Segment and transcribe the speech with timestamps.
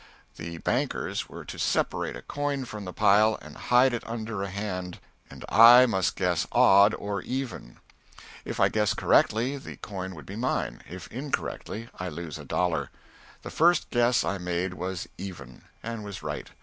[0.37, 4.49] The bankers were to separate a coin from the pile and hide it under a
[4.49, 7.77] hand, and I must guess "odd" or "even."
[8.43, 12.89] If I guessed correctly, the coin would be mine; if incorrectly, I lost a dollar.
[13.43, 16.49] The first guess I made was "even," and was right.